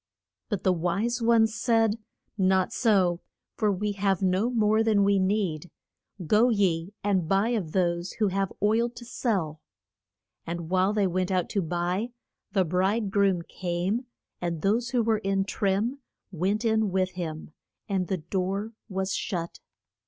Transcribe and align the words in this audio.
But 0.49 0.63
the 0.63 0.73
wise 0.73 1.21
ones 1.21 1.53
said, 1.53 1.99
Not 2.35 2.73
so; 2.73 3.21
for 3.55 3.71
we 3.71 3.91
have 3.91 4.19
no 4.23 4.49
more 4.49 4.81
than 4.83 5.03
we 5.03 5.19
need. 5.19 5.69
Go 6.25 6.49
ye 6.49 6.95
and 7.03 7.29
buy 7.29 7.49
of 7.49 7.71
those 7.73 8.13
who 8.13 8.29
have 8.29 8.51
oil 8.63 8.89
to 8.89 9.05
sell. 9.05 9.61
And 10.43 10.71
while 10.71 10.91
they 10.91 11.05
went 11.05 11.29
out 11.29 11.49
to 11.49 11.61
buy, 11.61 12.13
the 12.51 12.65
bride 12.65 13.11
groom 13.11 13.43
came, 13.43 14.07
and 14.41 14.63
those 14.63 14.89
who 14.89 15.03
were 15.03 15.19
in 15.19 15.43
trim 15.45 15.99
went 16.31 16.65
in 16.65 16.89
with 16.91 17.11
him, 17.11 17.51
and 17.87 18.07
the 18.07 18.17
door 18.17 18.73
was 18.89 19.13
shut. 19.13 19.59